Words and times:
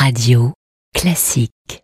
Radio 0.00 0.52
Classique. 0.94 1.82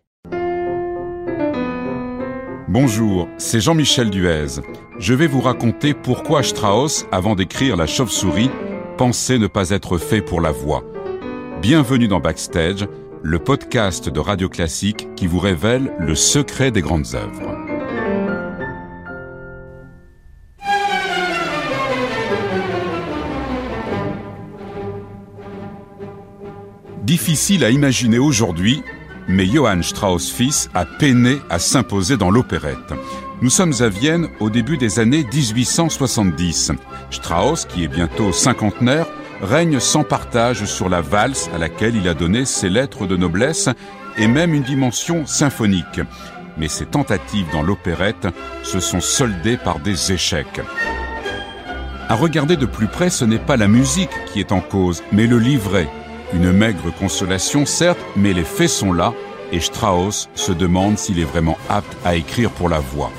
Bonjour, 2.69 3.27
c'est 3.37 3.59
Jean-Michel 3.59 4.09
Duez. 4.09 4.61
Je 4.97 5.13
vais 5.13 5.27
vous 5.27 5.41
raconter 5.41 5.93
pourquoi 5.93 6.41
Strauss, 6.41 7.05
avant 7.11 7.35
d'écrire 7.35 7.75
La 7.75 7.87
chauve-souris, 7.87 8.49
pensait 8.97 9.37
ne 9.37 9.47
pas 9.47 9.71
être 9.71 9.97
fait 9.97 10.21
pour 10.21 10.39
la 10.39 10.51
voix. 10.51 10.85
Bienvenue 11.61 12.07
dans 12.07 12.21
Backstage, 12.21 12.87
le 13.21 13.39
podcast 13.39 14.07
de 14.07 14.19
Radio 14.21 14.47
Classique 14.47 15.13
qui 15.17 15.27
vous 15.27 15.39
révèle 15.39 15.93
le 15.99 16.15
secret 16.15 16.71
des 16.71 16.81
grandes 16.81 17.15
œuvres. 17.15 17.64
Difficile 27.15 27.63
à 27.63 27.69
imaginer 27.69 28.19
aujourd'hui, 28.19 28.83
mais 29.29 29.45
Johann 29.45 29.83
Strauss 29.83 30.29
fils 30.29 30.69
a 30.73 30.83
peiné 30.83 31.37
à 31.49 31.59
s'imposer 31.59 32.17
dans 32.17 32.29
l'opérette. 32.29 32.91
Nous 33.41 33.49
sommes 33.49 33.71
à 33.79 33.87
Vienne 33.87 34.27
au 34.41 34.49
début 34.49 34.75
des 34.75 34.99
années 34.99 35.23
1870. 35.23 36.73
Strauss, 37.11 37.63
qui 37.63 37.85
est 37.85 37.87
bientôt 37.87 38.33
cinquantenaire, 38.33 39.07
règne 39.41 39.79
sans 39.79 40.03
partage 40.03 40.65
sur 40.65 40.89
la 40.89 40.99
valse 40.99 41.49
à 41.55 41.57
laquelle 41.57 41.95
il 41.95 42.09
a 42.09 42.13
donné 42.13 42.43
ses 42.43 42.67
lettres 42.69 43.07
de 43.07 43.15
noblesse 43.15 43.69
et 44.17 44.27
même 44.27 44.53
une 44.53 44.63
dimension 44.63 45.25
symphonique. 45.25 46.01
Mais 46.57 46.67
ses 46.67 46.85
tentatives 46.85 47.47
dans 47.53 47.63
l'opérette 47.63 48.27
se 48.61 48.81
sont 48.81 48.99
soldées 48.99 49.55
par 49.55 49.79
des 49.79 50.11
échecs. 50.11 50.59
À 52.09 52.15
regarder 52.15 52.57
de 52.57 52.65
plus 52.65 52.87
près, 52.87 53.09
ce 53.09 53.23
n'est 53.23 53.39
pas 53.39 53.55
la 53.55 53.69
musique 53.69 54.11
qui 54.33 54.41
est 54.41 54.51
en 54.51 54.59
cause, 54.59 55.01
mais 55.13 55.27
le 55.27 55.39
livret, 55.39 55.87
une 56.33 56.51
maigre 56.51 56.93
consolation, 56.99 57.65
certes, 57.65 57.99
mais 58.15 58.33
les 58.33 58.43
faits 58.43 58.69
sont 58.69 58.93
là, 58.93 59.13
et 59.51 59.59
Strauss 59.59 60.29
se 60.35 60.51
demande 60.51 60.97
s'il 60.97 61.19
est 61.19 61.23
vraiment 61.23 61.57
apte 61.69 61.95
à 62.03 62.15
écrire 62.15 62.49
pour 62.51 62.69
la 62.69 62.79
voix. 62.79 63.11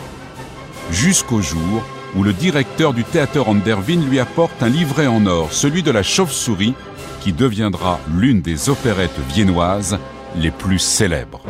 Jusqu'au 0.91 1.41
jour 1.41 1.83
où 2.17 2.23
le 2.23 2.33
directeur 2.33 2.93
du 2.93 3.05
théâtre 3.05 3.49
Andervin 3.49 4.01
lui 4.01 4.19
apporte 4.19 4.63
un 4.63 4.69
livret 4.69 5.07
en 5.07 5.27
or, 5.27 5.53
celui 5.53 5.83
de 5.83 5.91
la 5.91 6.03
chauve-souris, 6.03 6.75
qui 7.21 7.33
deviendra 7.33 7.99
l'une 8.15 8.41
des 8.41 8.69
opérettes 8.69 9.19
viennoises 9.29 9.99
les 10.37 10.51
plus 10.51 10.79
célèbres. 10.79 11.43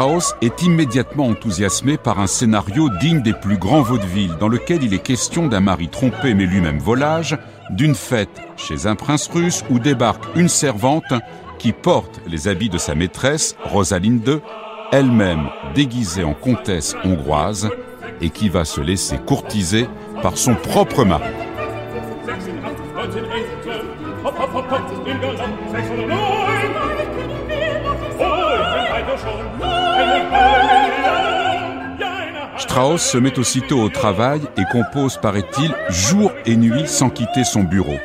Strauss 0.00 0.34
est 0.40 0.62
immédiatement 0.62 1.26
enthousiasmé 1.26 1.98
par 1.98 2.20
un 2.20 2.26
scénario 2.26 2.88
digne 3.02 3.20
des 3.20 3.34
plus 3.34 3.58
grands 3.58 3.82
vaudevilles, 3.82 4.32
dans 4.40 4.48
lequel 4.48 4.82
il 4.82 4.94
est 4.94 5.02
question 5.02 5.46
d'un 5.46 5.60
mari 5.60 5.88
trompé 5.88 6.32
mais 6.32 6.46
lui-même 6.46 6.78
volage, 6.78 7.36
d'une 7.68 7.94
fête 7.94 8.40
chez 8.56 8.86
un 8.86 8.94
prince 8.94 9.28
russe 9.28 9.62
où 9.68 9.78
débarque 9.78 10.24
une 10.36 10.48
servante 10.48 11.12
qui 11.58 11.72
porte 11.72 12.18
les 12.26 12.48
habits 12.48 12.70
de 12.70 12.78
sa 12.78 12.94
maîtresse, 12.94 13.56
Rosaline 13.62 14.22
II, 14.26 14.38
elle-même 14.90 15.50
déguisée 15.74 16.24
en 16.24 16.32
comtesse 16.32 16.96
hongroise, 17.04 17.68
et 18.22 18.30
qui 18.30 18.48
va 18.48 18.64
se 18.64 18.80
laisser 18.80 19.18
courtiser 19.18 19.86
par 20.22 20.38
son 20.38 20.54
propre 20.54 21.04
mari. 21.04 21.28
Strauss 32.70 33.02
se 33.02 33.18
met 33.18 33.36
aussitôt 33.36 33.80
au 33.80 33.88
travail 33.88 34.42
et 34.56 34.62
compose, 34.70 35.16
paraît-il, 35.16 35.74
jour 35.88 36.30
et 36.46 36.54
nuit 36.54 36.86
sans 36.86 37.10
quitter 37.10 37.42
son 37.42 37.64
bureau. 37.64 37.98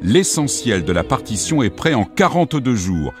L'essentiel 0.00 0.86
de 0.86 0.92
la 0.94 1.04
partition 1.04 1.62
est 1.62 1.68
prêt 1.68 1.92
en 1.92 2.06
42 2.06 2.74
jours. 2.74 3.12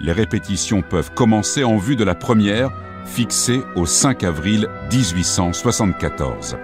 Les 0.00 0.10
répétitions 0.10 0.82
peuvent 0.82 1.12
commencer 1.14 1.62
en 1.62 1.76
vue 1.76 1.94
de 1.94 2.02
la 2.02 2.16
première, 2.16 2.72
fixée 3.06 3.60
au 3.76 3.86
5 3.86 4.24
avril 4.24 4.68
1874. 4.90 6.56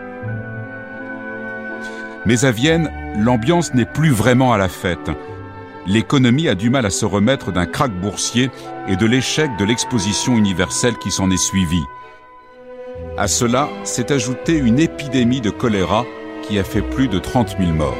Mais 2.26 2.44
à 2.44 2.50
Vienne, 2.50 2.90
l'ambiance 3.20 3.72
n'est 3.72 3.84
plus 3.84 4.10
vraiment 4.10 4.52
à 4.52 4.58
la 4.58 4.68
fête. 4.68 5.12
L'économie 5.86 6.48
a 6.48 6.56
du 6.56 6.70
mal 6.70 6.86
à 6.86 6.90
se 6.90 7.04
remettre 7.06 7.52
d'un 7.52 7.66
krach 7.66 7.92
boursier 7.92 8.50
et 8.88 8.96
de 8.96 9.06
l'échec 9.06 9.48
de 9.60 9.64
l'exposition 9.64 10.36
universelle 10.36 10.96
qui 10.96 11.12
s'en 11.12 11.30
est 11.30 11.36
suivie. 11.36 11.84
À 13.20 13.28
cela 13.28 13.68
s'est 13.84 14.12
ajoutée 14.12 14.56
une 14.56 14.78
épidémie 14.78 15.42
de 15.42 15.50
choléra 15.50 16.06
qui 16.42 16.58
a 16.58 16.64
fait 16.64 16.80
plus 16.80 17.06
de 17.06 17.18
30 17.18 17.54
000 17.58 17.72
morts. 17.72 17.94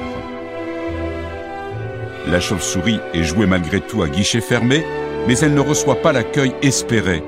La 2.27 2.41
chauve-souris 2.41 3.01
est 3.13 3.23
jouée 3.23 3.45
malgré 3.45 3.83
tout 3.83 4.03
à 4.03 4.09
guichet 4.09 4.41
fermé, 4.41 4.83
mais 5.29 5.37
elle 5.41 5.53
ne 5.53 5.61
reçoit 5.61 6.01
pas 6.01 6.15
l'accueil 6.15 6.55
espéré. 6.63 7.23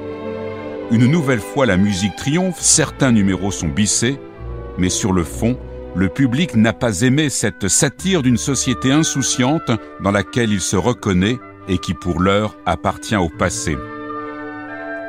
Une 0.91 1.04
nouvelle 1.04 1.42
fois, 1.42 1.66
la 1.66 1.76
musique 1.76 2.16
triomphe, 2.16 2.62
certains 2.62 3.12
numéros 3.12 3.50
sont 3.50 3.69
bissés, 3.69 4.19
mais 4.78 4.88
sur 4.88 5.12
le 5.12 5.22
fond, 5.22 5.58
le 5.94 6.08
public 6.08 6.56
n'a 6.56 6.72
pas 6.72 7.02
aimé 7.02 7.28
cette 7.28 7.69
satire 7.69 8.22
d'une 8.22 8.38
société 8.38 8.91
insouciante 8.91 9.70
dans 10.02 10.12
laquelle 10.12 10.50
il 10.50 10.62
se 10.62 10.76
reconnaît 10.76 11.38
et 11.69 11.76
qui 11.76 11.92
pour 11.92 12.20
l'heure 12.20 12.56
appartient 12.64 13.16
au 13.16 13.28
passé. 13.28 13.76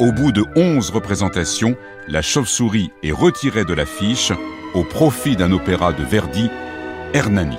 Au 0.03 0.11
bout 0.11 0.33
de 0.33 0.43
onze 0.57 0.89
représentations, 0.89 1.77
la 2.09 2.21
chauve-souris 2.21 2.91
est 3.03 3.13
retirée 3.13 3.63
de 3.63 3.73
l'affiche 3.73 4.33
au 4.73 4.83
profit 4.83 5.37
d'un 5.37 5.53
opéra 5.53 5.93
de 5.93 6.03
Verdi, 6.03 6.49
Hernani. 7.13 7.55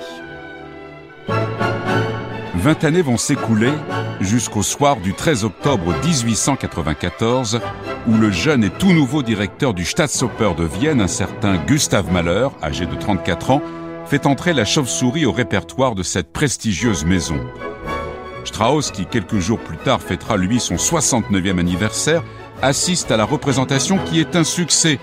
Vingt 2.53 2.83
années 2.83 3.01
vont 3.01 3.17
s'écouler 3.17 3.71
jusqu'au 4.21 4.61
soir 4.61 4.97
du 4.97 5.15
13 5.15 5.43
octobre 5.43 5.95
1894, 6.05 7.61
où 8.07 8.15
le 8.15 8.29
jeune 8.29 8.63
et 8.63 8.69
tout 8.69 8.93
nouveau 8.93 9.23
directeur 9.23 9.73
du 9.73 9.83
Staatsoper 9.83 10.51
de 10.55 10.65
Vienne, 10.65 11.01
un 11.01 11.07
certain 11.07 11.57
Gustave 11.57 12.11
Mahler, 12.11 12.49
âgé 12.61 12.85
de 12.85 12.95
34 12.95 13.49
ans, 13.49 13.63
fait 14.05 14.27
entrer 14.27 14.53
la 14.53 14.65
chauve-souris 14.65 15.25
au 15.25 15.31
répertoire 15.31 15.95
de 15.95 16.03
cette 16.03 16.31
prestigieuse 16.31 17.05
maison. 17.05 17.39
Strauss, 18.45 18.91
qui 18.91 19.05
quelques 19.05 19.39
jours 19.39 19.59
plus 19.59 19.77
tard 19.77 20.01
fêtera 20.01 20.37
lui 20.37 20.59
son 20.59 20.75
69e 20.75 21.59
anniversaire, 21.59 22.23
assiste 22.61 23.11
à 23.11 23.17
la 23.17 23.25
représentation 23.25 23.97
qui 23.97 24.19
est 24.19 24.35
un 24.35 24.43
succès. 24.43 24.99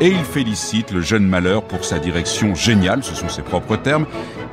Et 0.00 0.08
il 0.08 0.24
félicite 0.24 0.90
le 0.92 1.00
jeune 1.00 1.26
malheur 1.26 1.62
pour 1.62 1.84
sa 1.84 1.98
direction 1.98 2.54
géniale, 2.54 3.04
ce 3.04 3.14
sont 3.14 3.28
ses 3.28 3.42
propres 3.42 3.76
termes, 3.76 4.06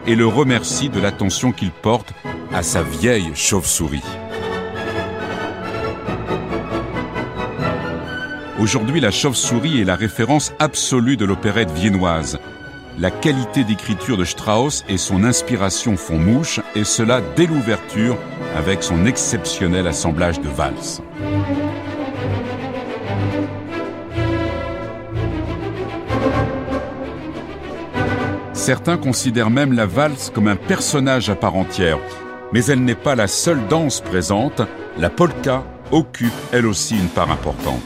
et 0.05 0.15
le 0.15 0.27
remercie 0.27 0.89
de 0.89 0.99
l'attention 0.99 1.51
qu'il 1.51 1.71
porte 1.71 2.13
à 2.53 2.63
sa 2.63 2.83
vieille 2.83 3.31
chauve-souris. 3.33 4.03
Aujourd'hui, 8.59 8.99
la 8.99 9.11
chauve-souris 9.11 9.81
est 9.81 9.85
la 9.85 9.95
référence 9.95 10.51
absolue 10.59 11.15
de 11.15 11.25
l'opérette 11.25 11.71
viennoise. 11.71 12.39
La 12.99 13.11
qualité 13.11 13.63
d'écriture 13.63 14.17
de 14.17 14.25
Strauss 14.25 14.83
et 14.89 14.97
son 14.97 15.23
inspiration 15.23 15.97
font 15.97 16.17
mouche, 16.17 16.59
et 16.73 16.83
cela 16.83 17.21
dès 17.35 17.45
l'ouverture 17.45 18.17
avec 18.55 18.81
son 18.81 19.05
exceptionnel 19.05 19.85
assemblage 19.85 20.41
de 20.41 20.49
valses. 20.49 21.03
Certains 28.53 28.97
considèrent 28.97 29.51
même 29.51 29.73
la 29.73 29.85
valse 29.85 30.31
comme 30.33 30.47
un 30.47 30.55
personnage 30.55 31.29
à 31.29 31.35
part 31.35 31.55
entière, 31.55 31.99
mais 32.51 32.65
elle 32.65 32.83
n'est 32.83 32.95
pas 32.95 33.13
la 33.13 33.27
seule 33.27 33.67
danse 33.67 34.01
présente, 34.01 34.63
la 34.97 35.11
polka 35.11 35.63
occupe 35.91 36.33
elle 36.51 36.65
aussi 36.65 36.97
une 36.97 37.09
part 37.09 37.29
importante. 37.29 37.83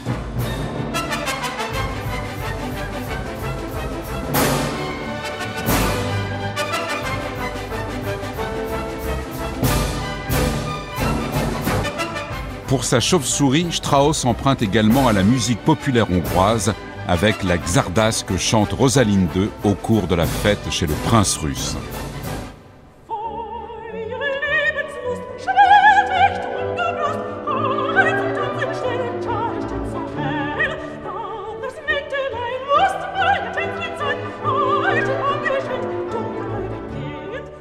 Pour 12.72 12.84
sa 12.84 13.00
chauve-souris, 13.00 13.66
Strauss 13.70 14.24
emprunte 14.24 14.62
également 14.62 15.06
à 15.06 15.12
la 15.12 15.22
musique 15.22 15.58
populaire 15.58 16.10
hongroise 16.10 16.72
avec 17.06 17.44
la 17.44 17.58
Xardas 17.58 18.24
que 18.26 18.38
chante 18.38 18.72
Rosaline 18.72 19.28
II 19.36 19.50
au 19.62 19.74
cours 19.74 20.06
de 20.06 20.14
la 20.14 20.24
fête 20.24 20.70
chez 20.70 20.86
le 20.86 20.94
prince 21.04 21.36
russe. 21.36 21.76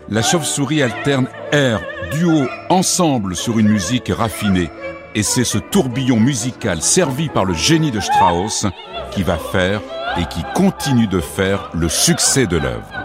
La 0.08 0.22
chauve-souris 0.22 0.82
alterne 0.82 1.28
air, 1.52 1.82
duo, 2.14 2.48
ensemble 2.70 3.36
sur 3.36 3.60
une 3.60 3.68
musique 3.68 4.08
raffinée. 4.08 4.70
Et 5.14 5.24
c'est 5.24 5.44
ce 5.44 5.58
tourbillon 5.58 6.20
musical 6.20 6.82
servi 6.82 7.28
par 7.28 7.44
le 7.44 7.54
génie 7.54 7.92
de 7.92 8.00
Strauss 8.00 8.66
qui 9.12 9.24
va 9.24 9.38
faire 9.38 9.82
et 10.18 10.26
qui 10.26 10.42
continue 10.56 11.08
de 11.08 11.20
faire 11.20 11.70
le 11.74 11.90
succès 11.90 12.48
de 12.48 12.58
l'œuvre. 12.58 13.01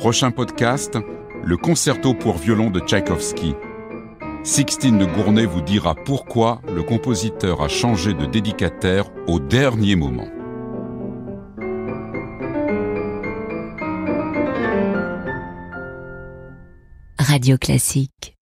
Prochain 0.00 0.30
podcast, 0.30 0.96
le 1.44 1.58
concerto 1.58 2.14
pour 2.14 2.38
violon 2.38 2.70
de 2.70 2.80
Tchaïkovski. 2.80 3.54
Sixtine 4.44 4.96
de 4.96 5.04
Gournay 5.04 5.44
vous 5.44 5.60
dira 5.60 5.94
pourquoi 5.94 6.62
le 6.74 6.82
compositeur 6.82 7.60
a 7.60 7.68
changé 7.68 8.14
de 8.14 8.24
dédicataire 8.24 9.10
au 9.26 9.38
dernier 9.40 9.96
moment. 9.96 10.26
Radio 17.18 17.58
Classique 17.58 18.39